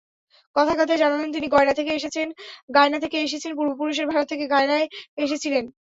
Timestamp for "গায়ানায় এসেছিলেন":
4.53-5.63